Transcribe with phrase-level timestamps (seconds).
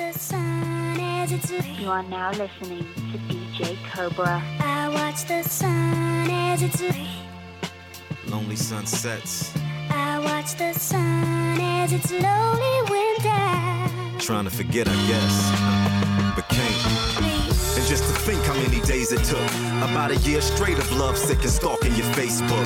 [0.00, 4.42] You are now listening to DJ Cobra.
[4.60, 6.80] I watch the sun as it's
[8.26, 9.52] Lonely sunsets.
[9.90, 14.18] I watch the sun as it slowly went down.
[14.18, 16.36] Trying to forget, I guess.
[16.36, 17.31] But can't.
[17.82, 19.44] And just to think how many days it took.
[19.82, 22.64] About a year straight of love sick and stalking your Facebook.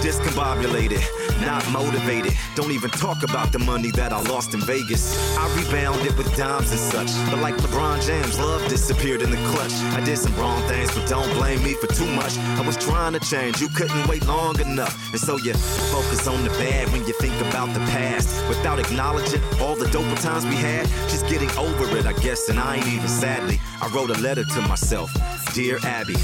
[0.00, 1.02] Discombobulated,
[1.44, 2.32] not motivated.
[2.54, 5.36] Don't even talk about the money that I lost in Vegas.
[5.36, 7.12] I rebounded with dimes and such.
[7.30, 9.74] But like LeBron James, love disappeared in the clutch.
[9.98, 12.38] I did some wrong things, but don't blame me for too much.
[12.38, 14.94] I was trying to change, you couldn't wait long enough.
[15.12, 15.52] And so you
[15.92, 18.30] focus on the bad when you think about the past.
[18.48, 20.86] Without acknowledging all the dope times we had.
[21.10, 23.60] Just getting over it, I guess, and I ain't even sadly.
[23.82, 25.12] I wrote a letter to myself.
[25.54, 26.14] Dear Abby,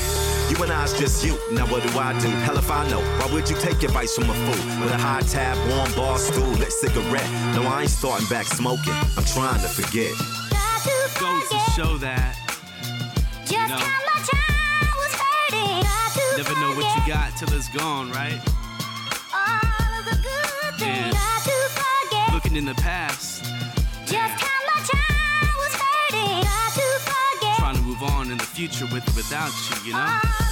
[0.48, 1.38] you and I's just you.
[1.52, 2.29] Now what do I do?
[2.29, 3.01] Hell if I know.
[3.19, 6.48] Why would you take advice from a fool with a high tab, warm bar stool,
[6.59, 7.30] lit cigarette?
[7.55, 8.95] No, I ain't starting back smoking.
[9.16, 10.13] I'm trying to forget.
[10.51, 12.37] Got to Goes to show that
[13.45, 13.77] just know.
[13.77, 15.83] how much I was hurting.
[15.85, 18.40] Got to never know what you got till it's gone, right?
[19.35, 20.96] All of the good things.
[20.96, 21.10] Yeah.
[21.12, 23.45] Got to forget Looking in the past,
[24.07, 24.40] just
[28.02, 30.49] on in the future with without you, you know?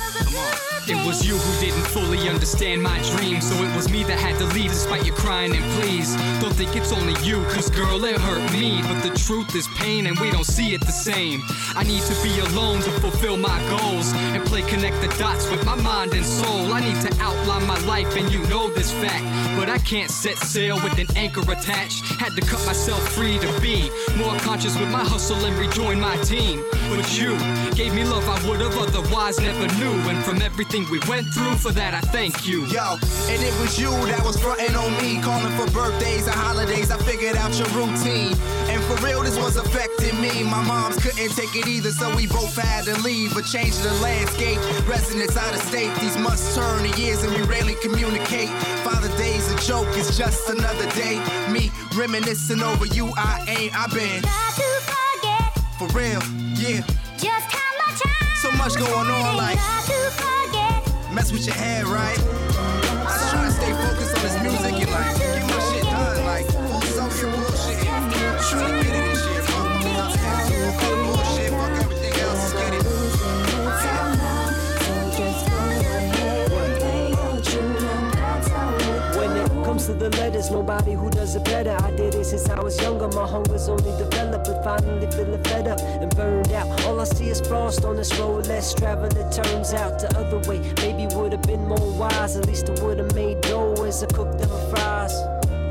[0.89, 4.39] It was you who didn't fully understand my dream, so it was me that had
[4.39, 6.17] to leave despite your crying and please.
[6.41, 8.81] Don't think it's only you, cause girl, it hurt me.
[8.81, 11.43] But the truth is pain, and we don't see it the same.
[11.77, 15.63] I need to be alone to fulfill my goals and play connect the dots with
[15.67, 16.73] my mind and soul.
[16.73, 19.25] I need to outline my life, and you know this fact.
[19.59, 22.03] But I can't set sail with an anchor attached.
[22.19, 26.17] Had to cut myself free to be more conscious with my hustle and rejoin my
[26.23, 26.65] team.
[26.89, 27.37] But you
[27.75, 30.08] gave me love I would have otherwise never knew.
[30.09, 32.65] And from everything we went through, for that I thank you.
[32.67, 32.97] Yo,
[33.29, 36.91] and it was you that was frontin' on me, calling for birthdays and holidays.
[36.91, 38.33] I figured out your routine.
[38.73, 40.43] And for real, this was affecting me.
[40.45, 43.37] My moms couldn't take it either, so we both had to leave.
[43.37, 45.95] A change the landscape, residents out of state.
[46.01, 48.49] These months turn to years and we rarely communicate.
[48.83, 51.21] Father Day's a joke, it's just another day.
[51.53, 54.23] Me reminiscing over you, I ain't, I been.
[54.23, 56.23] Got to forget For real,
[56.57, 56.81] yeah.
[57.17, 57.68] just how much I
[58.43, 59.37] So much going on, hurting.
[59.37, 62.19] like- Got to forget Mess with your head, right?
[62.19, 66.25] I just try to stay focused on this music and like get my shit done.
[66.25, 67.83] Like, full self your bullshit.
[67.83, 69.45] Trying to get it and shit.
[69.45, 69.83] Fuck,
[70.81, 71.51] fuck bullshit.
[71.51, 72.55] Fuck everything else.
[72.55, 74.29] Let's get it.
[79.19, 81.77] When it comes to the letters, nobody who it better.
[81.83, 83.09] I did it since I was younger.
[83.09, 86.85] My hunger's only developed, but finally feeling fed up and burned out.
[86.85, 88.47] All I see is frost on this road.
[88.47, 90.59] Less travel, it turns out the other way.
[90.77, 92.37] Maybe would have been more wise.
[92.37, 95.13] At least I would have made dough as I cooked them fries.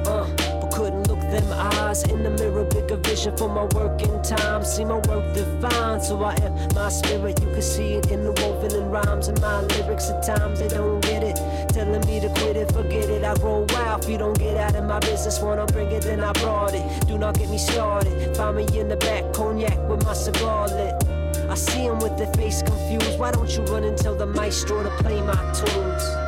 [0.08, 0.26] Uh,
[0.62, 2.64] but couldn't look them eyes in the mirror.
[2.66, 4.64] Bigger vision for my working time.
[4.64, 7.42] See my work defined, so I am my spirit.
[7.42, 10.10] You can see it in the woven rhymes and my lyrics.
[10.10, 11.04] At times they don't
[12.08, 13.24] me to quit it, forget it.
[13.24, 15.40] I grow wild if you don't get out of my business.
[15.40, 17.08] Wanna bring it, then I brought it.
[17.08, 18.36] Do not get me started.
[18.36, 20.96] Find me in the back, cognac with my cigar lit.
[21.50, 23.20] I see 'em with their face confused.
[23.20, 26.27] Why don't you run and tell the maestro to play my tunes?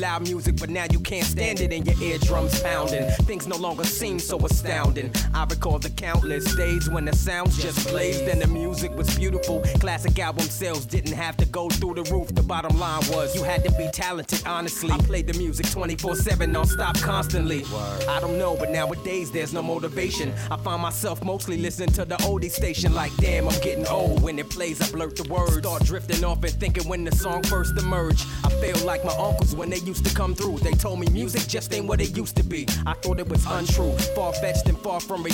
[0.00, 3.08] Loud music, but now you can't stand it and your eardrums pounding.
[3.26, 5.12] Things no longer seem so astounding.
[5.40, 9.62] I recall the countless days when the sounds just blazed and the music was beautiful.
[9.80, 12.28] Classic album sales didn't have to go through the roof.
[12.34, 14.90] The bottom line was you had to be talented, honestly.
[14.90, 17.64] I played the music 24 7 non stop constantly.
[18.06, 20.34] I don't know, but nowadays there's no motivation.
[20.50, 24.22] I find myself mostly listening to the oldie station, like damn, I'm getting old.
[24.22, 25.56] When it plays, I blurt the words.
[25.56, 28.26] Start drifting off and thinking when the song first emerged.
[28.44, 30.58] I feel like my uncles when they used to come through.
[30.58, 32.68] They told me music just ain't what it used to be.
[32.84, 35.29] I thought it was untrue, far fetched and far from reality.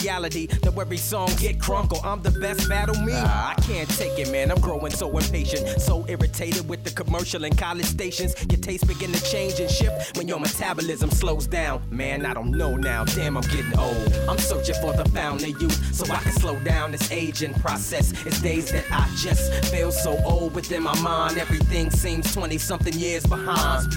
[0.65, 2.05] Now every song get crunkle.
[2.05, 3.13] I'm the best, battle me.
[3.13, 4.51] I can't take it, man.
[4.51, 8.35] I'm growing so impatient, so irritated with the commercial and college stations.
[8.51, 11.83] Your taste begin to change and shift when your metabolism slows down.
[11.91, 13.05] Man, I don't know now.
[13.05, 14.13] Damn, I'm getting old.
[14.29, 18.13] I'm searching for the of youth so I can slow down this aging process.
[18.27, 21.39] It's days that I just feel so old within my mind.
[21.39, 23.93] Everything seems 20 something years behind.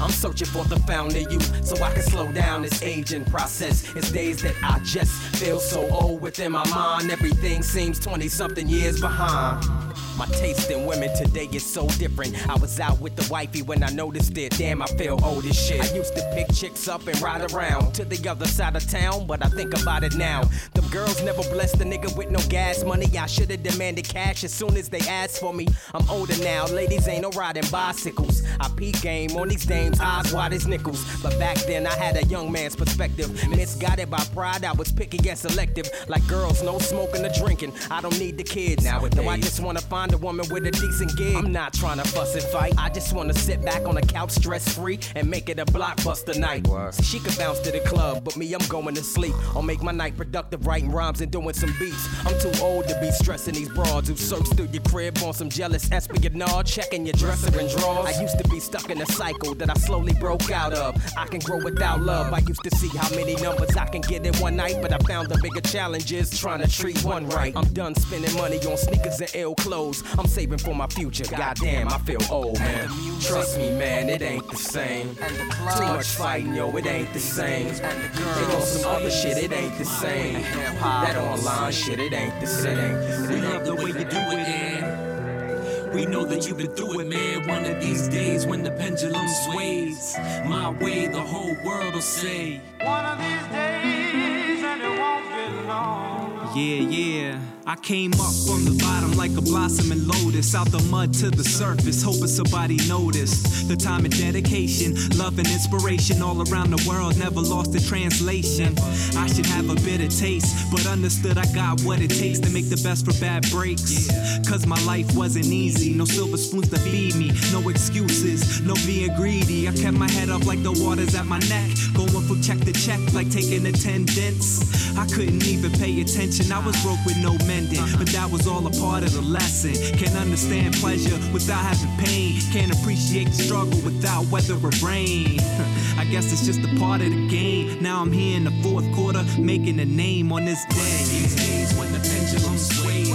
[0.00, 3.94] I'm searching for the of youth so I can slow down this aging process.
[3.96, 7.10] It's days that I just feel so old within my mind.
[7.10, 9.87] Everything seems 20 something years behind.
[10.18, 12.48] My taste in women today is so different.
[12.48, 14.50] I was out with the wifey when I noticed it.
[14.58, 15.80] Damn, I feel old as shit.
[15.80, 19.28] I used to pick chicks up and ride around to the other side of town,
[19.28, 20.42] but I think about it now.
[20.74, 23.06] The girls never blessed a nigga with no gas money.
[23.16, 25.68] I should've demanded cash as soon as they asked for me.
[25.94, 28.42] I'm older now, ladies ain't no riding bicycles.
[28.58, 31.04] I peak game on these dames, eyes wide as nickels.
[31.22, 33.30] But back then I had a young man's perspective.
[33.50, 35.88] Misguided by pride, I was picky and selective.
[36.08, 37.72] Like girls, no smoking or drinking.
[37.88, 38.82] I don't need the kids.
[38.82, 41.36] Nowadays, no, I just wanna find a woman with a decent gig.
[41.36, 42.74] I'm not trying to fuss and fight.
[42.78, 46.36] I just wanna sit back on the couch stress free and make it a blockbuster
[46.38, 46.66] night.
[47.02, 49.34] She could bounce to the club, but me, I'm going to sleep.
[49.54, 52.08] I'll make my night productive, writing rhymes and doing some beats.
[52.26, 55.48] I'm too old to be stressing these broads who search through your crib on some
[55.48, 58.16] jealous espionage, checking your dresser and drawers.
[58.16, 61.00] I used to be stuck in a cycle that I slowly broke out of.
[61.16, 62.32] I can grow without love.
[62.32, 64.98] I used to see how many numbers I can get in one night, but I
[64.98, 67.52] found the bigger challenge is trying to treat one right.
[67.56, 69.97] I'm done spending money on sneakers and ill clothes.
[70.18, 71.24] I'm saving for my future.
[71.24, 72.88] Goddamn, I feel old, man.
[73.20, 75.14] Trust me, man, it ain't the same.
[75.16, 77.74] Too much fighting, yo, it ain't the same.
[77.74, 80.42] They on some other shit, it ain't the same.
[80.42, 82.98] That online shit, it ain't the same.
[83.28, 87.08] We love the way you do it, and we know that you've been through it,
[87.08, 87.46] man.
[87.48, 90.16] One of these days when the pendulum sways,
[90.46, 92.60] my way, the whole world will say.
[92.82, 96.52] One of these days, and it won't be long.
[96.54, 97.40] Yeah, yeah.
[97.68, 101.44] I came up from the bottom like a blossoming lotus, out the mud to the
[101.44, 103.68] surface, hoping somebody noticed.
[103.68, 108.72] The time and dedication, love and inspiration all around the world, never lost in translation.
[109.18, 112.70] I should have a bitter taste, but understood I got what it takes to make
[112.70, 114.08] the best for bad breaks.
[114.48, 119.14] Cause my life wasn't easy, no silver spoons to feed me, no excuses, no being
[119.14, 119.68] greedy.
[119.68, 122.72] I kept my head up like the waters at my neck, going from check to
[122.72, 124.96] check like taking attendance.
[124.96, 128.66] I couldn't even pay attention, I was broke with no mending, but that was all
[128.66, 129.74] a part of the lesson.
[129.98, 135.38] Can't understand pleasure without having pain, can't appreciate the struggle without weather or rain.
[135.98, 137.82] I guess it's just a part of the game.
[137.82, 140.98] Now I'm here in the fourth quarter, making a name on this day.
[141.14, 143.10] These days when the pendulum sways,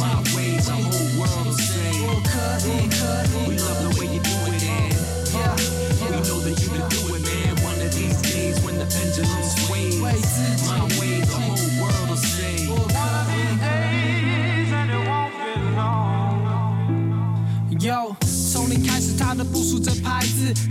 [0.00, 1.80] my ways, the whole world will say.
[19.30, 20.19] 他的部署在拍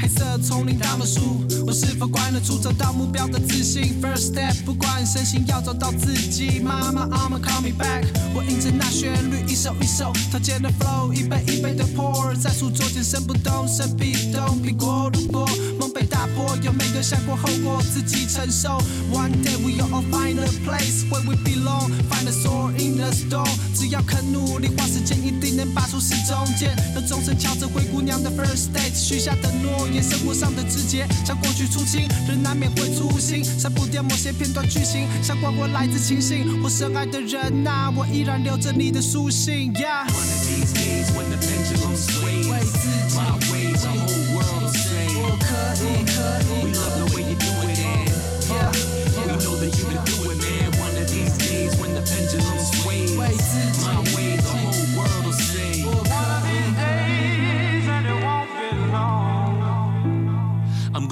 [0.02, 1.46] 黑色丛林当了树。
[1.66, 6.62] 我是否关得住找到目标的自信？First step，不管身形要找到自己。
[6.62, 14.62] Mama I'm call me back，我迎着那旋律一首一首套间的 flow，一杯一杯的 pour，在书桌前身不动，身必动。
[14.64, 15.48] 苹果如果
[15.80, 18.70] 梦被打破，有没有想过后果自己承受
[19.14, 23.50] ？One day we all find a place where we belong，find a soul in the storm。
[23.76, 26.76] 只要肯努力，花时间一定能拔出时钟剑。
[26.94, 39.74] 让钟声敲着灰姑娘的 first date，许下的诺言，生活上的直接，像过去初心，人难免会粗心，删不掉某些片段剧情，想管我来自情信或深爱的人呐、我依然留着你的书信。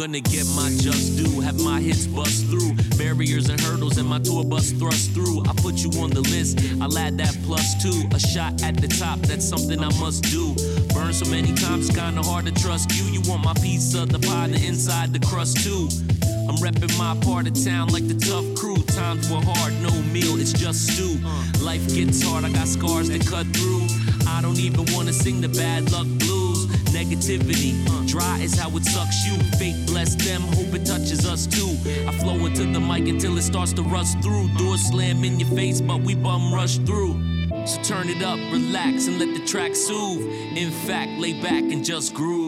[0.08, 2.72] Gonna get my just due, have my hits bust through.
[2.98, 5.42] Barriers and hurdles, and my tour bus thrust through.
[5.42, 8.08] I put you on the list, I'll add that plus two.
[8.16, 10.56] A shot at the top, that's something I must do.
[10.94, 13.04] Burn so many times, kinda hard to trust you.
[13.12, 15.90] You want my piece of the pie, the inside, the crust too.
[16.48, 18.82] I'm repping my part of town like the tough crew.
[18.96, 21.20] Times were hard, no meal, it's just stew.
[21.62, 23.86] Life gets hard, I got scars that cut through.
[24.26, 26.37] I don't even wanna sing the bad luck blues.
[27.08, 29.38] Negativity, dry is how it sucks you.
[29.58, 31.78] Fate bless them, hope it touches us too.
[32.06, 34.50] I flow into the mic until it starts to rust through.
[34.58, 37.16] Doors slam in your face, but we bum rush through.
[37.66, 40.28] So turn it up, relax, and let the track soothe.
[40.58, 42.47] In fact, lay back and just groove.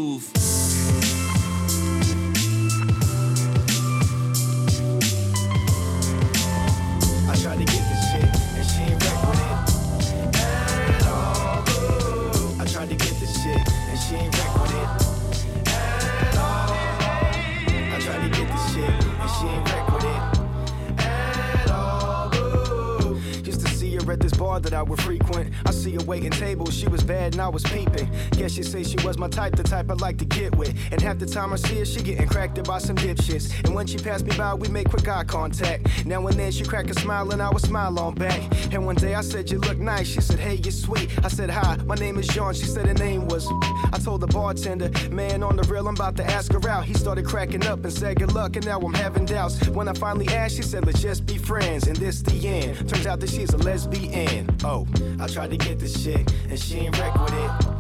[28.60, 30.76] She say she was my type, the type I like to get with.
[30.92, 33.58] And half the time I see her, she getting cracked up by some dipshits.
[33.64, 36.06] And when she passed me by, we make quick eye contact.
[36.06, 38.42] Now and then she crack a smile and I would smile on back.
[38.74, 40.08] And one day I said, You look nice.
[40.08, 41.10] She said, Hey, you're sweet.
[41.24, 42.54] I said, Hi, my name is John.
[42.54, 43.48] She said her name was.
[43.94, 46.84] I told the bartender, Man, on the real, I'm about to ask her out.
[46.84, 49.70] He started cracking up and said, Good luck, and now I'm having doubts.
[49.70, 51.88] When I finally asked, she said, Let's just be friends.
[51.88, 52.90] And this the end.
[52.90, 54.54] Turns out that she's a lesbian.
[54.66, 54.86] Oh,
[55.18, 57.79] I tried to get this shit, and she ain't wreck with it.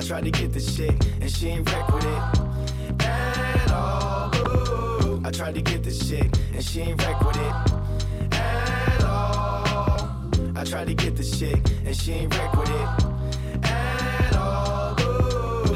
[0.00, 4.34] I tried to get the shit, and she ain't wreck with it at all.
[5.04, 5.20] Ooh.
[5.22, 10.30] I tried to get the shit, and she ain't wreck with it at all.
[10.56, 12.88] I tried to get the shit, and she ain't wreck with it
[13.62, 14.49] at all.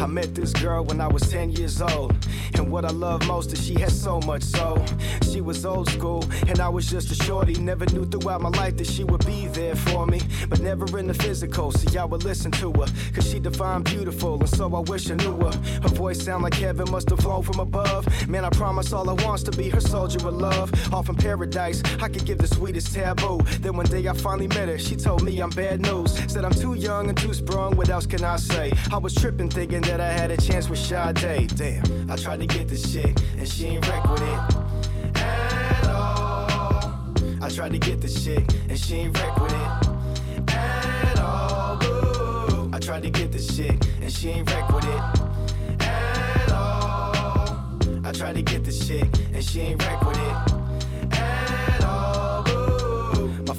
[0.04, 2.14] I met this girl when I was 10 years old.
[2.56, 4.84] And what I love most is she had so much soul.
[5.32, 7.54] She was old school, and I was just a shorty.
[7.54, 10.20] Never knew throughout my life that she would be there for me.
[10.50, 12.86] But never in the physical, see, I would listen to her.
[13.14, 15.52] Cause she defined beautiful, and so I wish I knew her.
[15.82, 18.06] Her voice sound like heaven must have flown from above.
[18.28, 20.70] Man, I promise all I want's to be her soldier of love.
[20.92, 23.40] Off in paradise, I could give the sweetest taboo.
[23.60, 26.12] Then one day I finally met her, she told me I'm bad news.
[26.30, 28.70] Said I'm too young and too sprung, what else can I say?
[28.92, 31.48] I was tripping thinking that I had a chance with Sade.
[31.56, 37.12] Damn, I tried to get the shit, and she ain't wreck with it at all.
[37.42, 41.78] I tried to get the shit, and she ain't wreck with it at all.
[41.84, 42.70] Ooh.
[42.72, 47.56] I tried to get the shit, and she ain't wreck with it at all.
[48.04, 50.53] I tried to get this shit, and she ain't wreck with it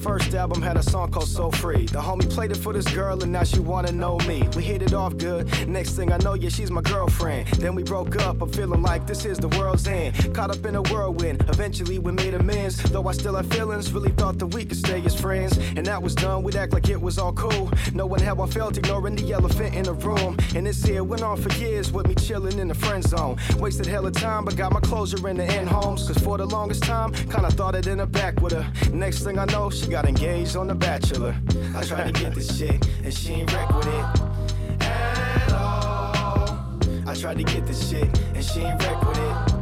[0.05, 1.87] first album had a song called So Free.
[1.87, 4.47] The homie played it for this girl, and now she wanna know me.
[4.55, 5.67] We hit it off good.
[5.67, 7.47] Next thing I know, yeah, she's my girlfriend.
[7.57, 8.39] Then we broke up.
[8.39, 10.13] I'm feeling like this is the world's end.
[10.35, 11.43] Caught up in a whirlwind.
[11.49, 12.75] Eventually, we made amends.
[12.91, 15.57] Though I still have feelings, really thought that we could stay as friends.
[15.57, 16.43] And that was done.
[16.43, 17.71] We'd act like it was all cool.
[17.95, 20.37] Knowing how I felt, ignoring the elephant in the room.
[20.55, 23.37] And this here went on for years with me chilling in the friend zone.
[23.57, 26.05] Wasted hella time, but got my closure in the end homes.
[26.07, 28.67] Cause for the longest time, kinda thought it in the back with her.
[28.93, 31.33] Next thing I know, she got engaged on The Bachelor.
[31.73, 36.79] I tried to get this shit, and she ain't wreck with it at all.
[37.07, 39.54] I tried to get this shit, and she ain't wreck with it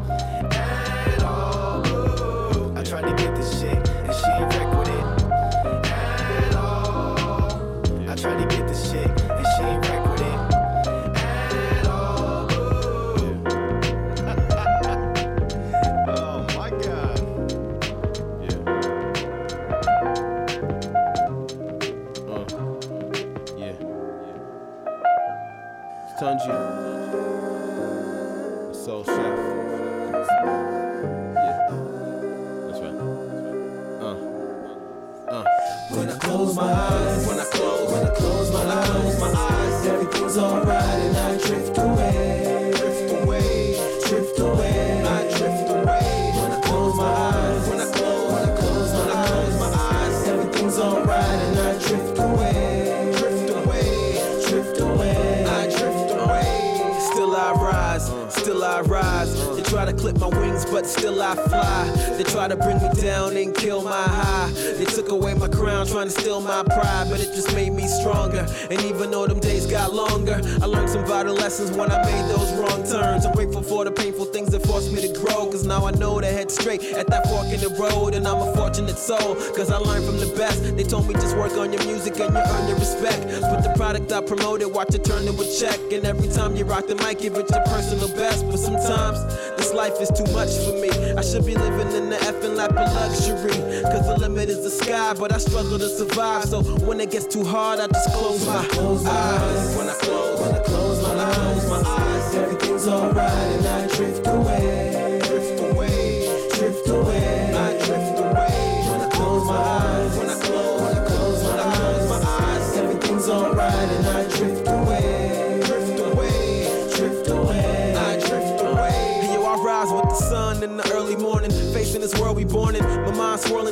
[80.05, 80.75] from the best.
[80.75, 83.21] They told me just work on your music and you earn your respect.
[83.41, 85.79] But the product I promoted, watch it turn to a check.
[85.91, 88.45] And every time you rock the mic, give it your personal best.
[88.45, 89.19] But sometimes
[89.57, 90.89] this life is too much for me.
[91.17, 93.57] I should be living in the effing lap of luxury.
[93.83, 96.45] Cause the limit is the sky, but I struggle to survive.
[96.45, 99.77] So when it gets too hard, I just close my eyes.
[99.77, 104.27] When I close, when I close my eyes, my eyes, everything's alright and I drift
[104.27, 104.92] away.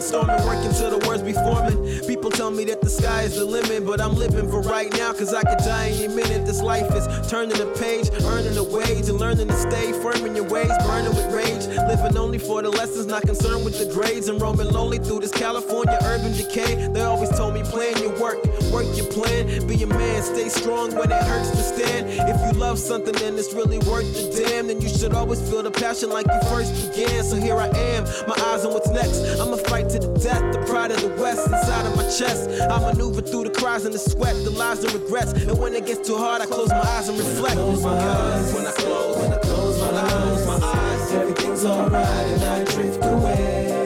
[0.02, 1.78] Swirling, storming, working till the words be forming.
[2.08, 5.14] People tell me that the sky is the limit, but I'm living for right now,
[5.14, 6.46] cause I could die any minute.
[6.46, 10.36] This life is turning the page, earning a wage, and learning to stay firm in
[10.36, 11.68] your ways, burning with rage.
[11.88, 15.32] Living only for the lessons, not concerned with the grades, and roaming lonely through this
[15.32, 16.88] California urban decay.
[16.88, 20.94] They always told me, plan your work, work your plan, be a man, stay strong
[20.96, 22.10] when it hurts to stand.
[22.10, 25.64] If you love something and it's really worth the damn, then you should always feel
[25.64, 27.24] the passion like you first began.
[27.24, 29.40] So here I am, my eyes on what's next.
[29.40, 32.50] I'ma fight to the death, the pride of the West inside of my chest.
[32.62, 35.34] I maneuver through the cries and the sweat, the lies and regrets.
[35.34, 37.56] And when it gets too hard, I close my eyes and reflect.
[37.56, 42.06] Close my eyes, when I close, when I close my eyes, my eyes, everything's alright
[42.06, 43.81] and I drift away.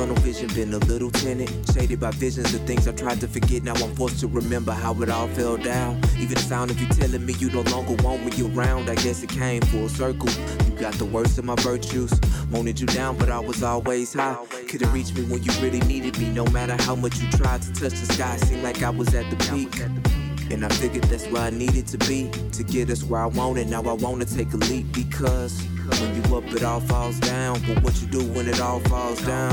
[0.00, 3.62] Tunnel vision been a little tinted, shaded by visions of things I tried to forget.
[3.62, 6.00] Now I'm forced to remember how it all fell down.
[6.16, 9.22] Even the sound of you telling me you no longer want me around, I guess
[9.22, 10.30] it came full circle.
[10.64, 12.18] You got the worst of my virtues,
[12.50, 14.38] wanted you down, but I was always high.
[14.70, 17.68] Couldn't reach me when you really needed me, no matter how much you tried to
[17.72, 18.36] touch the sky.
[18.38, 20.19] Seemed like I was at the peak.
[20.50, 23.68] And I figured that's where I needed to be to get us where I wanted.
[23.68, 25.60] Now I wanna take a leap because
[26.00, 27.60] when you up, it all falls down.
[27.66, 29.52] But what you do when it all falls down?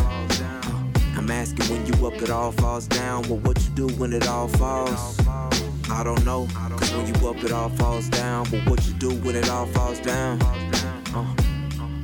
[1.16, 3.24] I'm asking when you up, it all falls down.
[3.24, 5.20] But what you do when it all falls?
[5.90, 6.48] I don't know.
[6.78, 8.46] Cause when you up, it all falls down.
[8.52, 10.42] But what you do when it all falls down?
[10.42, 11.24] Uh,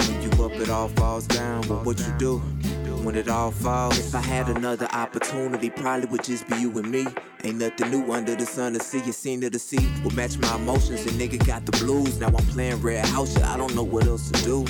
[0.07, 1.61] when you up, it all falls down.
[1.67, 2.41] But what you do?
[3.03, 3.97] When it all falls.
[3.99, 7.05] If I had another opportunity, probably would just be you and me.
[7.43, 8.99] Ain't nothing new under the sun to see.
[8.99, 11.05] You seen to the sea will match my emotions.
[11.05, 12.19] And nigga got the blues.
[12.19, 13.37] Now I'm playing red house.
[13.37, 14.63] I don't know what else to do.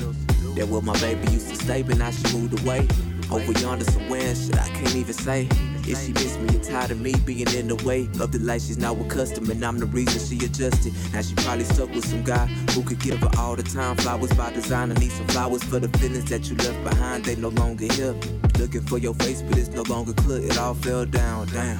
[0.56, 2.88] That where my baby used to stay, but now she moved away.
[3.32, 5.48] Over yonder somewhere, and shit I can't even say.
[5.86, 8.78] If she miss me tired of me being in the way of the life she's
[8.78, 10.94] now accustomed, and I'm the reason she adjusted.
[11.12, 13.98] Now she probably stuck with some guy who could give her all the time.
[13.98, 17.26] Flowers by design, I need some flowers for the feelings that you left behind.
[17.26, 18.16] They no longer here.
[18.60, 20.44] Looking for your face, but it's no longer clear.
[20.44, 21.80] It all fell down, damn.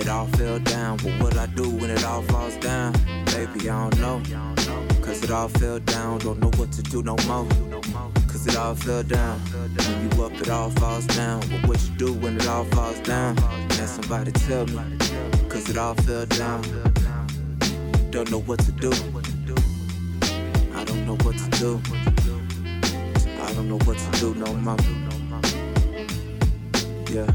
[0.00, 2.92] It all fell down, what I do when it all falls down?
[3.26, 4.22] Baby, I don't know.
[5.02, 8.17] Cause it all fell down, don't know what to do no more.
[8.48, 9.38] It all fell down.
[9.40, 11.40] When you up, it all falls down.
[11.40, 13.36] But what you do when it all falls down?
[13.68, 14.80] Can somebody tell me?
[15.50, 16.62] Cause it all fell down.
[18.10, 18.90] Don't know what to do.
[20.74, 21.80] I don't know what to do.
[23.42, 24.76] I don't know what to do no more.
[27.10, 27.30] Yeah.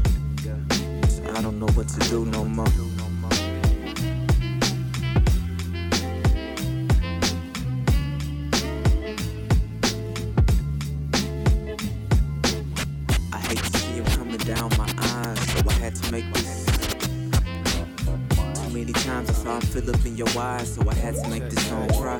[1.36, 3.03] I don't know what to do no more.
[20.32, 22.18] Your eyes, so I had to make this song cry.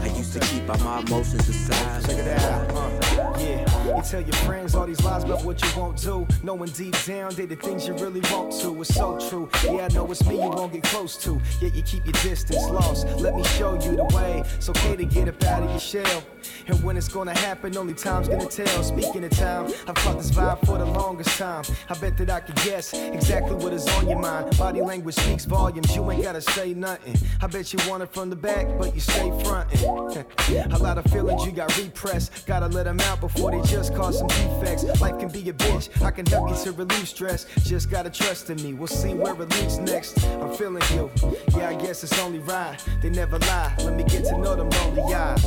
[0.00, 2.04] I used to keep all my emotions aside.
[2.06, 3.07] Check it out.
[3.38, 6.26] Yeah, you tell your friends all these lies about what you won't do.
[6.42, 8.80] Knowing deep down they the things you really want to.
[8.80, 9.48] It's so true.
[9.64, 11.40] Yeah, I know it's me you won't get close to.
[11.60, 13.06] Yet you keep your distance lost.
[13.18, 14.42] Let me show you the way.
[14.56, 16.22] It's okay to get up out of your shell.
[16.66, 18.82] And when it's gonna happen, only time's gonna tell.
[18.82, 21.64] Speaking of time, I've fought this vibe for the longest time.
[21.88, 24.56] I bet that I could guess exactly what is on your mind.
[24.58, 25.94] Body language speaks volumes.
[25.94, 27.16] You ain't gotta say nothing.
[27.40, 30.72] I bet you want it from the back, but you stay frontin'.
[30.72, 32.46] a lot of feelings you got repressed.
[32.46, 34.84] Gotta let them out before they just cause some defects.
[35.00, 36.02] Life can be a bitch.
[36.02, 37.46] I can help you to relieve stress.
[37.64, 38.72] Just gotta trust in me.
[38.72, 40.24] We'll see where it leads next.
[40.24, 41.10] I'm feeling you.
[41.56, 42.78] Yeah, I guess it's only right.
[43.02, 43.74] They never lie.
[43.78, 45.44] Let me get to know them lonely eyes.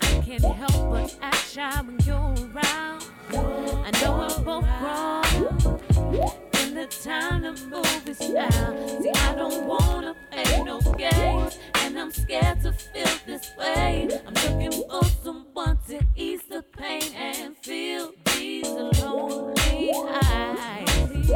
[0.00, 3.04] I can't help but act shy when you're around.
[3.30, 6.47] I know we're both wrong
[6.88, 8.50] time to move this now.
[9.00, 14.08] See, I don't wanna play no games, and I'm scared to feel this way.
[14.26, 21.30] I'm looking for someone to ease the pain and feel these lonely eyes.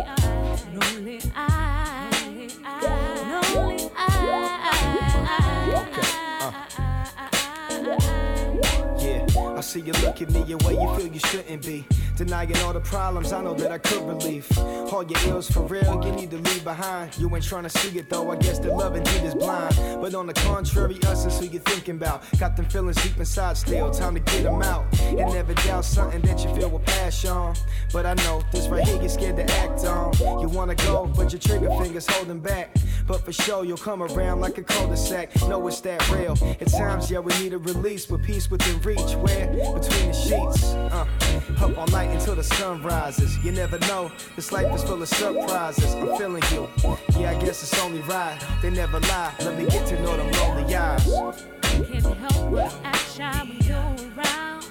[0.72, 2.58] Lonely eyes.
[3.54, 4.32] Lonely eyes.
[8.98, 11.84] Yeah, I see you look at me the way you feel you shouldn't be.
[12.16, 14.46] Denying all the problems I know that I could relieve.
[14.58, 17.16] All your ills for real, you need to leave behind.
[17.18, 19.74] You ain't trying to see it though, I guess the love indeed is blind.
[20.00, 22.22] But on the contrary, us is who you're thinking about.
[22.38, 24.84] Got them feelings deep inside still, time to get them out.
[25.04, 27.54] And never doubt something that you feel with passion.
[27.92, 30.12] But I know this right here, you're scared to act on.
[30.40, 32.76] You wanna go, but your trigger finger's holding back.
[33.06, 35.34] But for sure, you'll come around like a cul-de-sac.
[35.48, 36.36] Know it's that real.
[36.60, 39.16] At times, yeah, we need a release with peace within reach.
[39.16, 39.46] Where?
[39.48, 40.64] Between the sheets.
[40.74, 41.06] Uh,
[41.60, 43.38] up all night until the sun rises.
[43.44, 45.94] You never know, this life is full of surprises.
[45.94, 46.68] I'm feeling you.
[47.18, 48.38] Yeah, I guess it's only right.
[48.60, 49.34] They never lie.
[49.40, 51.04] Let me get to know them lonely eyes.
[51.72, 54.66] Can't help but act shy when you're around.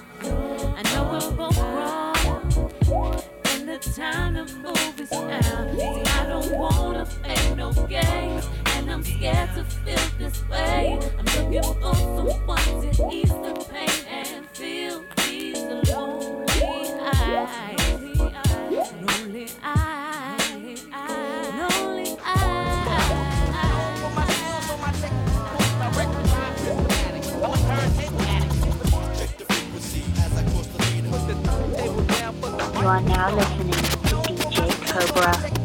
[0.76, 2.70] I know we're both wrong.
[3.50, 5.74] And the time to move is now.
[5.76, 8.48] See, I don't wanna play no games.
[8.66, 10.98] And I'm scared to feel this way.
[11.18, 14.01] I'm looking for someone to ease the pain
[32.82, 35.61] You are now listening to DJ Cobra.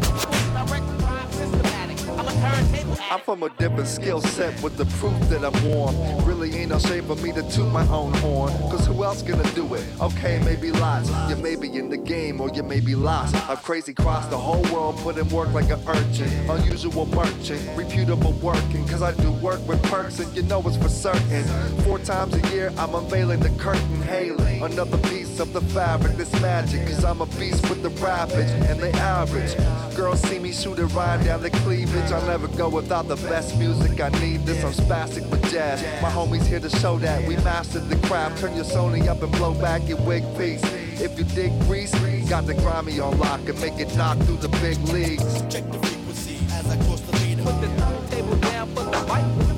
[3.00, 5.96] I'm from a different skill set with the proof that I'm warm.
[6.26, 8.52] Really ain't no shame for me to toot my own horn.
[8.70, 9.84] Cause who else gonna do it?
[10.02, 11.10] Okay, maybe lots.
[11.30, 13.36] You may be in the game or you may be lost.
[13.50, 16.30] I've crazy crossed the whole world, put in work like an urchin.
[16.50, 18.88] Unusual merchant, reputable working.
[18.88, 21.44] Cause I do work with perks and you know it's for certain.
[21.84, 24.64] Four times a year, I'm unveiling the curtain, hailing.
[24.64, 26.86] Another piece of the fabric that's magic.
[26.88, 29.56] Cause I'm a beast with the ravage and the average.
[29.96, 32.12] Girls see me shoot a ride down the cleavage.
[32.12, 34.00] I'll never go without the best music.
[34.00, 34.64] I need this.
[34.64, 35.82] I'm spastic with jazz.
[36.02, 38.40] My homies here to show that we mastered the craft.
[38.40, 40.64] Turn your Sony up and blow back your wig piece.
[41.02, 41.92] If you dig grease,
[42.30, 45.42] got the grimy on lock and make it knock through the big leagues.
[45.54, 47.44] Check the frequency as I cross the leader.
[47.44, 49.57] Put the table down, put the microphone.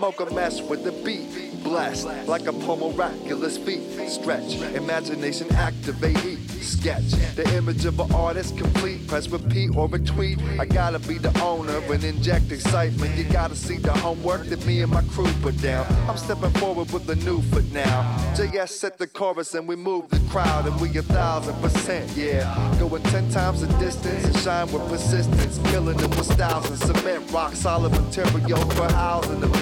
[0.00, 1.62] Smoke a mess with the beat.
[1.62, 3.82] Blessed like a miraculous feet.
[4.08, 7.10] Stretch, imagination activate, sketch.
[7.36, 9.06] The image of an artist complete.
[9.06, 10.40] Press repeat or retweet.
[10.58, 13.14] I gotta be the owner and inject excitement.
[13.14, 15.86] You gotta see the homework that me and my crew put down.
[16.08, 18.00] I'm stepping forward with a new foot now.
[18.34, 22.74] JS set the chorus and we move the crowd and we a thousand percent, yeah.
[22.78, 25.58] Going ten times the distance and shine with persistence.
[25.70, 27.30] Killing them with styles and cement.
[27.30, 29.59] Rock solid material for housing the men.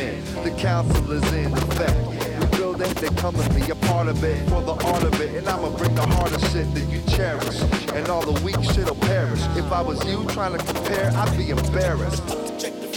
[0.49, 1.95] The council is in effect.
[2.41, 5.21] We build it, they come and be a part of it for the art of
[5.21, 5.35] it.
[5.35, 7.61] And I'ma bring the harder shit that you cherish.
[7.93, 9.43] And all the weak shit'll perish.
[9.59, 12.88] If I was you trying to compare, I'd be embarrassed.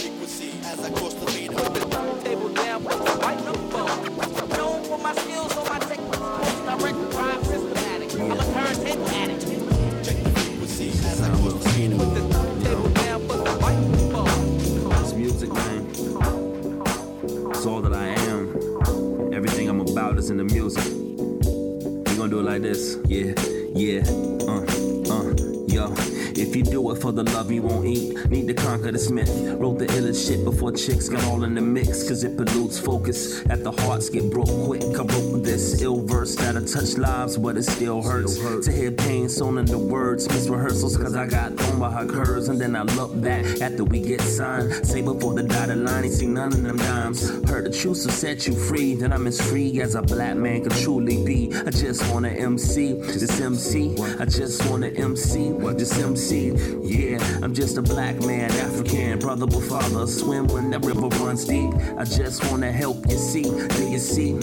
[22.32, 22.96] Do it like this.
[23.08, 23.34] Yeah,
[23.74, 24.51] yeah.
[26.42, 29.30] If you do it for the love you won't eat, need to conquer this myth.
[29.60, 33.46] Wrote the illest shit before chicks got all in the mix, cause it pollutes focus.
[33.46, 34.82] At the hearts get broke quick.
[34.82, 38.38] I wrote this ill verse that'll touch lives, but it still hurts.
[38.66, 42.06] To hear pain sewn in the words, miss rehearsals, cause I got thrown by her
[42.06, 42.48] curves.
[42.48, 44.84] And then I look back after we get signed.
[44.84, 47.30] Say before the dotted line, ain't seen none of them dimes.
[47.48, 48.96] Heard the truth, so set you free.
[48.96, 51.52] Then I'm as free as a black man could truly be.
[51.54, 53.96] I just wanna MC, this MC.
[54.18, 56.31] I just wanna MC, this MC.
[56.32, 60.06] Yeah, I'm just a black man, African, brother with father.
[60.06, 61.70] Swim when that river runs deep.
[61.98, 64.34] I just wanna help you see, do you see?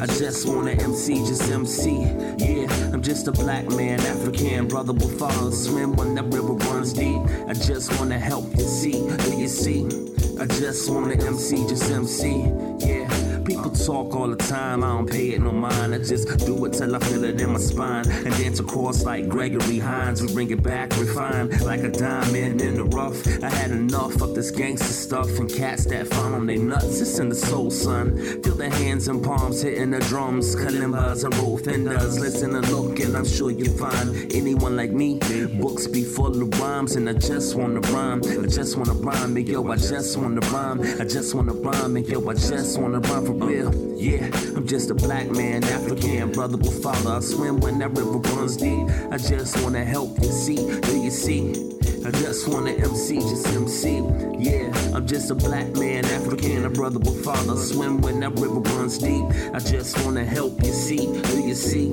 [0.00, 2.02] I just wanna MC, just MC.
[2.38, 5.50] Yeah, I'm just a black man, African, brother with father.
[5.50, 7.22] Swim when that river runs deep.
[7.48, 9.86] I just wanna help you see, do you see?
[10.38, 12.52] I just wanna MC, just MC.
[12.80, 12.99] Yeah.
[13.50, 15.92] People talk all the time, I don't pay it no mind.
[15.92, 18.08] I just do it till I feel it in my spine.
[18.08, 20.22] And dance across like Gregory Hines.
[20.22, 23.26] We bring it back, refine like a diamond in the rough.
[23.42, 27.00] I had enough of this gangster stuff and cats that found on they nuts.
[27.00, 28.16] It's in the soul, son.
[28.44, 30.54] Feel the hands and palms hitting the drums.
[30.54, 32.20] Kalimbas and roll fenders.
[32.20, 35.18] Listen and look, and I'm sure you find anyone like me.
[35.60, 38.22] Books be full of rhymes, and I just wanna rhyme.
[38.24, 40.80] I just wanna rhyme, and yo, I just wanna rhyme.
[41.00, 43.74] I just wanna rhyme, and yo, I just wanna rhyme for real.
[43.96, 44.26] Yeah,
[44.56, 47.10] I'm just a black man, African brother with father.
[47.10, 48.88] I swim when that river runs deep.
[49.10, 50.56] I just wanna help you see.
[50.56, 51.50] Do you see?
[52.04, 54.02] I just wanna MC, just MC.
[54.38, 57.56] Yeah, I'm just a black man, African, a brother with father.
[57.56, 59.24] Swim when that river runs deep.
[59.52, 61.06] I just wanna help you see.
[61.22, 61.90] Do you see?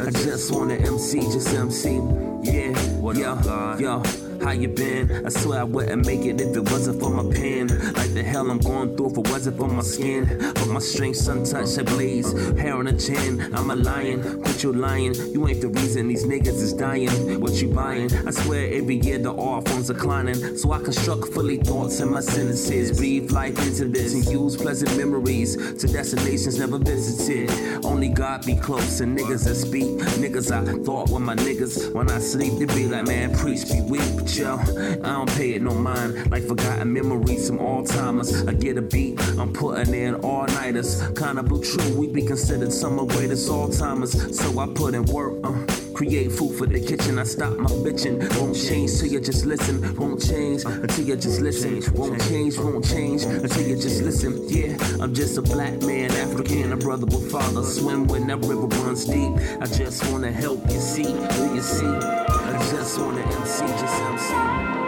[0.00, 2.00] I just wanna MC, just MC.
[2.42, 3.36] Yeah, what yo,
[3.78, 4.29] yo.
[4.42, 5.26] How you been?
[5.26, 7.68] I swear I wouldn't make it if it wasn't for my pen.
[7.92, 10.52] Like the hell I'm going through if it wasn't for my skin.
[10.54, 12.32] But my strength, untouched, I blaze.
[12.58, 14.42] Hair on the chin, I'm a lion.
[14.42, 15.14] Quit your lying.
[15.14, 17.40] You ain't the reason these niggas is dying.
[17.40, 18.10] What you buying?
[18.26, 20.56] I swear every year the R phones declining.
[20.56, 22.96] So I construct fully thoughts in my sentences.
[22.96, 27.50] Breathe life into this and use pleasant memories to destinations never visited.
[27.84, 29.98] Only God be close and niggas that speak.
[30.18, 31.92] Niggas I thought were my niggas.
[31.92, 34.29] When I sleep, they be like, man, preach, be weak.
[34.36, 36.30] Yo, I don't pay it no mind.
[36.30, 38.46] Like forgotten memories, some Alzheimer's.
[38.46, 41.02] I get a beat, I'm putting in all nighters.
[41.16, 44.12] Kinda blue true, we be considered some of greatest all timers.
[44.38, 45.52] So I put in work, uh,
[45.94, 47.18] create food for the kitchen.
[47.18, 48.18] I stop my bitching.
[48.38, 49.96] Won't change till you just listen.
[49.96, 51.82] Won't change until you just listen.
[51.94, 54.48] Won't change, won't change until you just listen.
[54.48, 57.64] Yeah, I'm just a black man, African, a brother with father.
[57.64, 59.32] Swim when that river runs deep.
[59.60, 61.02] I just wanna help you see.
[61.02, 62.39] Do you see?
[62.68, 64.79] Just wanna MC, just MC.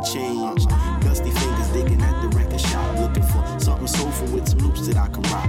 [0.00, 0.66] Never change.
[1.00, 4.96] Dusty fingers digging at the record shop, looking for something soulful with some loops that
[4.96, 5.48] I can rock,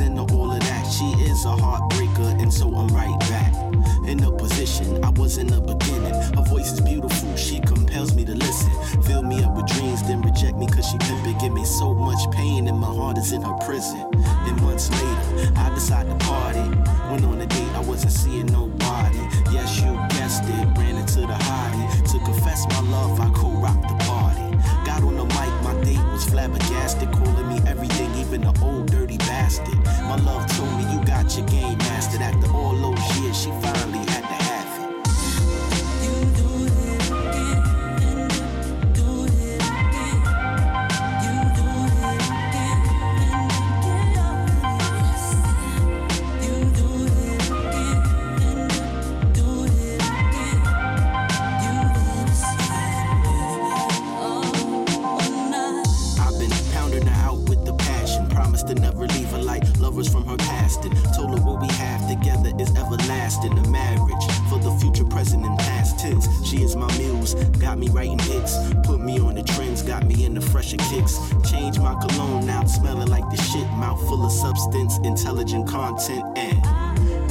[0.00, 0.84] into all of that.
[0.86, 3.54] She is a heartbreaker, and so I'm right back.
[4.06, 6.14] In a position I was in the beginning.
[6.34, 8.70] Her voice is beautiful, she compels me to listen.
[9.02, 11.38] Fill me up with dreams, then reject me cause she pimpin'.
[11.40, 14.10] Give me so much pain, and my heart is in her prison.
[14.44, 16.66] Then months later, I decide to party.
[17.10, 19.18] Went on a date, I wasn't seeing nobody.
[19.52, 22.12] Yes, you guessed it, ran into the hottie.
[22.12, 24.56] To confess my love, I co-rocked the party.
[24.84, 29.18] Got on the mic, my date was flabbergasted, calling me everything, even the old dirty
[29.18, 29.87] bastard.
[30.08, 32.22] My love told me you got your game mastered.
[32.22, 33.87] After all those years, she finally
[60.38, 60.84] past.
[60.84, 63.58] And told her what we have together is everlasting.
[63.58, 66.26] A marriage for the future, present, and past tense.
[66.46, 68.56] She is my muse, got me writing hits.
[68.84, 71.18] Put me on the trends, got me in the fresher kicks.
[71.50, 73.66] Change my cologne now, smelling like the shit.
[73.72, 76.58] Mouth full of substance, intelligent content, and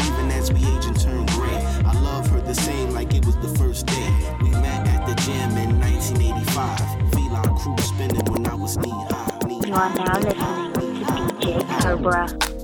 [0.02, 3.36] even as we age and turn gray, I love her the same like it was
[3.38, 4.36] the first day.
[4.42, 7.12] We met at the gym in 1985.
[7.14, 9.38] Feline crew spinning when I was knee high.
[9.68, 12.57] You are now listening to DJ Cobra.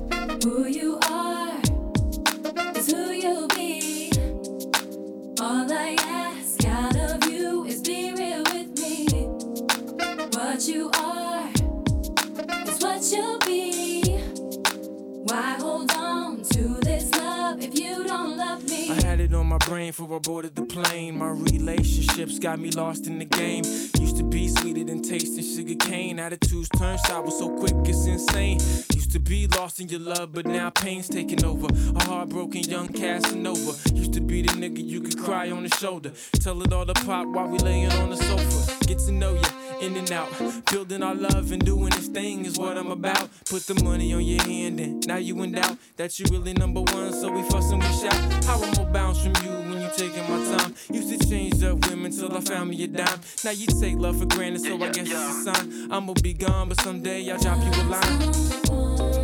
[19.66, 21.18] Brain before I boarded the plane.
[21.18, 23.64] My relationships got me lost in the game.
[23.98, 26.18] Used to be sweeter than tasting sugar cane.
[26.18, 28.60] Attitudes turned sour so quick, it's insane.
[28.94, 31.68] Used to be lost in your love, but now pain's taking over.
[31.96, 33.74] A heartbroken young Casanova.
[33.94, 36.12] Used to be the nigga you could cry on the shoulder.
[36.40, 38.86] Tell it all to pop while we laying on the sofa.
[38.86, 40.30] Get to know you in and out.
[40.70, 43.28] Building our love and doing this thing is what I'm about.
[43.48, 46.80] Put the money on your hand and now you in doubt that you really number
[46.80, 47.12] one.
[47.12, 48.44] So we fussing, we shout.
[48.44, 49.53] How I'm gonna bounce from you
[49.96, 50.74] taking my time.
[50.90, 53.20] Used to change up women till I found me a dime.
[53.44, 55.92] Now you take love for granted, so I guess it's a sign.
[55.92, 59.23] I'ma be gone, but someday I'll drop you a line.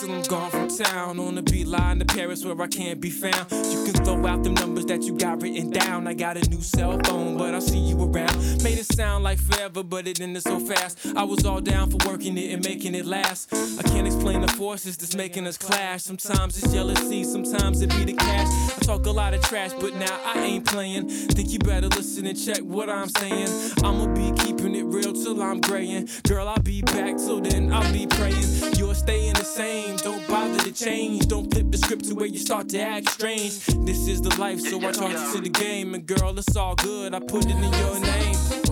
[0.00, 1.18] Till I'm gone from town.
[1.18, 3.50] On the beat line to Paris where I can't be found.
[3.50, 6.06] You can throw out the numbers that you got written down.
[6.06, 8.36] I got a new cell phone, but I'll see you around.
[8.62, 11.06] Made it sound like forever, but it ended so fast.
[11.16, 13.54] I was all down for working it and making it last.
[13.54, 16.02] I can't explain the forces that's making us clash.
[16.02, 18.48] Sometimes it's jealousy, sometimes it be the cash.
[18.76, 21.08] I talk a lot of trash, but now I ain't playing.
[21.08, 23.48] Think you better listen and check what I'm saying.
[23.82, 26.06] I'ma be keeping it real till I'm graying.
[26.28, 28.74] Girl, I'll be back till then, I'll be praying.
[28.76, 31.26] You're staying the same, don't bother to change.
[31.28, 33.64] Don't flip the script to where you start to act strange.
[33.84, 35.94] This is the life, so I charge you to the game.
[35.94, 38.65] And girl, it's all good, I put it in your name.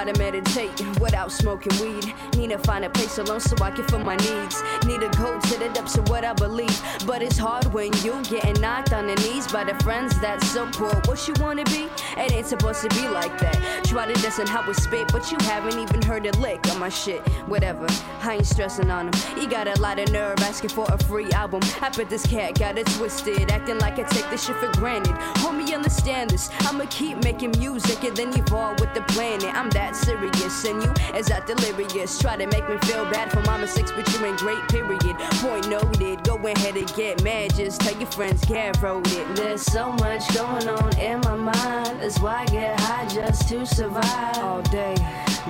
[0.00, 2.14] Try to meditate without smoking weed.
[2.36, 4.62] Need to find a place alone so I can feel my needs.
[4.86, 6.80] Need to go to the depths of what I believe.
[7.06, 11.06] But it's hard when you getting knocked on the knees by the friends that support
[11.06, 11.88] what you wanna be.
[12.16, 13.58] It ain't supposed to be like that.
[13.84, 16.88] Try to listen how we spit, but you haven't even heard a lick of my
[16.88, 17.20] shit.
[17.46, 17.86] Whatever,
[18.22, 19.14] I ain't stressing on him.
[19.38, 21.60] He got a lot of nerve asking for a free album.
[21.82, 25.14] I bet this cat got it twisted, acting like I take this shit for granted.
[25.42, 26.48] Homie, understand this.
[26.60, 29.54] I'ma keep making music and then evolve with the planet.
[29.54, 32.18] I'm that serious, and you is that delirious.
[32.18, 35.16] Try to make me feel bad for my mistakes, but you in great, period.
[35.42, 37.54] Point noted, go ahead and get mad.
[37.54, 39.36] Just tell your friends, Gav wrote it.
[39.36, 42.00] There's so much going on in my mind.
[42.00, 44.38] That's why I get high just to survive.
[44.38, 44.94] All day,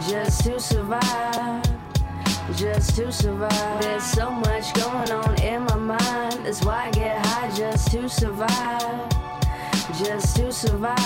[0.08, 1.64] just to survive.
[2.56, 3.82] Just to survive.
[3.82, 6.44] There's so much going on in my mind.
[6.44, 9.19] That's why I get high just to survive.
[10.04, 10.96] Just to survive.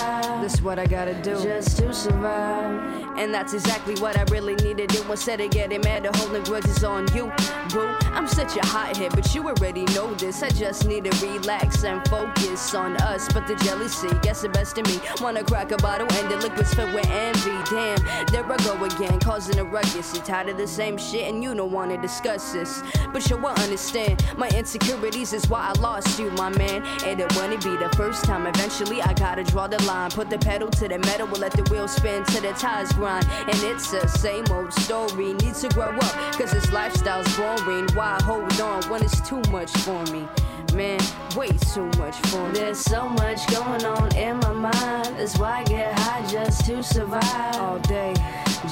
[0.41, 1.35] That's what I gotta do.
[1.43, 3.19] Just to survive.
[3.19, 5.03] And that's exactly what I really need to do.
[5.11, 7.33] Instead of getting mad or holding grudges on you,
[7.73, 7.89] boo.
[8.13, 10.45] I'm such a hothead, but you already know this.
[10.45, 13.29] I just need to relax and focus on us.
[13.33, 15.01] But the jealousy gets the best of me.
[15.21, 17.51] Wanna crack a bottle and the liquids filled with envy.
[17.71, 20.15] Damn, there I go again, causing a ruckus.
[20.15, 22.81] You tired of the same shit and you don't wanna discuss this.
[23.13, 26.85] But you will understand my insecurities is why I lost you, my man.
[27.05, 28.47] And it wouldn't be the first time.
[28.47, 30.11] Eventually, I gotta draw the line.
[30.11, 33.27] Put the pedal to the metal, we'll let the wheels spin till the tires grind.
[33.41, 35.33] And it's the same old story.
[35.35, 37.89] Need to grow up, cause this lifestyle's boring.
[37.95, 40.29] Why hold on when it's too much for me?
[40.75, 41.01] Man,
[41.37, 42.55] way too much for me.
[42.55, 45.17] There's so much going on in my mind.
[45.17, 47.57] That's why I get high just to survive.
[47.57, 48.15] All day,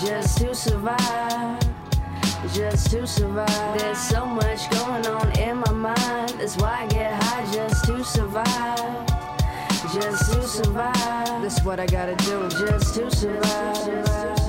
[0.05, 1.61] just to survive.
[2.53, 3.79] Just to survive.
[3.79, 6.31] There's so much going on in my mind.
[6.39, 9.12] That's why I get high just to survive.
[9.93, 11.43] Just to survive.
[11.43, 12.49] That's what I gotta do.
[12.49, 14.42] Just to survive.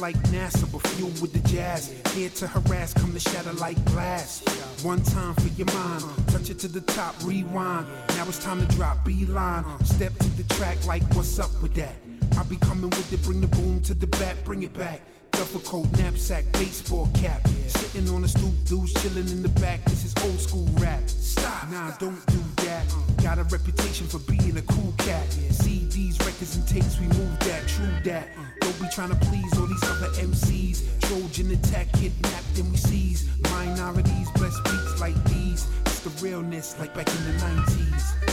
[0.00, 1.94] Like NASA, but fueled with the jazz.
[2.14, 4.42] Here to harass, come to shatter like glass.
[4.82, 7.86] One time for your mind, touch it to the top, rewind.
[8.16, 9.64] Now it's time to drop beeline.
[9.84, 11.94] Step to the track like, what's up with that?
[12.38, 15.02] I'll be coming with it, bring the boom to the back, bring it back.
[15.32, 17.46] Duffel coat, knapsack, baseball cap.
[17.68, 19.84] Sitting on a stoop, dudes chilling in the back.
[19.84, 21.08] This is old school rap.
[21.08, 22.39] Stop, nah, don't do
[22.70, 22.86] that.
[23.22, 25.26] Got a reputation for being a cool cat.
[25.62, 28.28] CDs, records, and tapes, we move that, true that.
[28.60, 30.76] Don't be trying to please all these other MCs.
[31.00, 35.66] Trojan attack, kidnapped, and we seize minorities, bless beats like these.
[35.86, 38.30] It's the realness, like back in the 90s.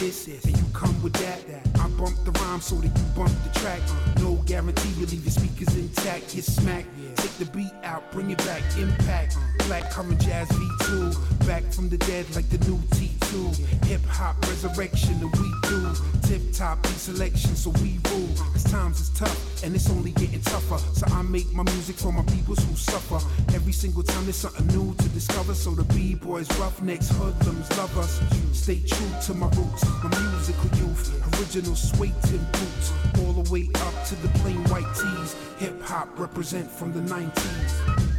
[0.00, 0.49] this
[0.80, 1.40] come with that.
[1.78, 3.80] I bump the rhyme so that you bump the track.
[4.18, 6.34] No guarantee you leave your speakers intact.
[6.34, 6.88] Get smacked.
[7.16, 8.62] Take the beat out, bring it back.
[8.78, 9.36] Impact.
[9.66, 11.46] Black current jazz V2.
[11.46, 13.84] Back from the dead like the new T T2.
[13.86, 15.94] Hip hop resurrection that we do.
[16.26, 18.28] Tip top selection, so we rule.
[18.52, 20.78] Cause times is tough and it's only getting tougher.
[20.94, 23.20] So I make my music for my peoples who suffer.
[23.54, 25.54] Every single time there's something new to discover.
[25.54, 28.20] So the B-boys, roughnecks, hoodlums love us.
[28.52, 31.04] Stay true to my roots, my musical youth.
[31.38, 32.92] Original suede tin boots.
[33.20, 35.36] All the way up to the plain white tees.
[35.58, 38.09] Hip hop represent from the 90s.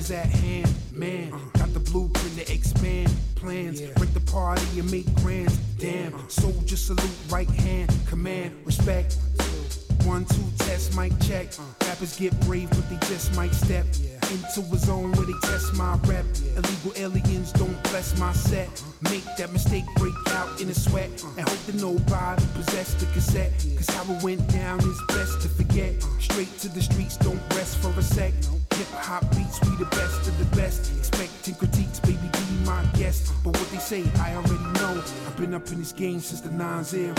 [0.00, 1.30] Matters at hand, man.
[1.54, 3.80] Got the blueprint to expand plans.
[3.80, 5.56] Break the party and make grands.
[5.78, 9.18] Damn, soldier salute, right hand, command, respect.
[10.04, 11.48] One, two, test, mic check.
[11.58, 11.86] Uh.
[11.86, 13.84] Rappers get brave, but they just might step
[14.30, 16.24] into a zone where they test my rep.
[16.56, 18.68] Illegal aliens don't bless my set.
[18.68, 19.10] Uh-huh.
[19.10, 21.32] Make that mistake, break out in a sweat, uh-huh.
[21.38, 23.52] and hope that nobody possess the cassette.
[23.76, 25.92] Cause how it went down is best to forget.
[26.02, 26.20] Uh-huh.
[26.20, 28.32] Straight to the streets, don't rest for a sec.
[28.80, 30.90] Hip hop beats, we the best of the best.
[30.96, 33.30] Expecting critiques, baby, be my guest.
[33.44, 35.04] But what they say, I already know.
[35.26, 37.18] I've been up in this game since the nine zeros.